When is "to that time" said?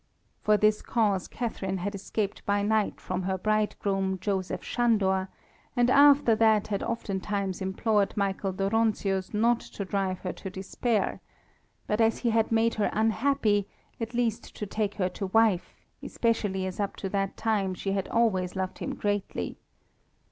16.95-17.75